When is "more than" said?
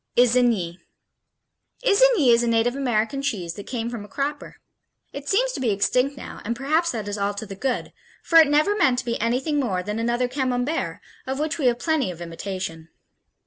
9.59-9.99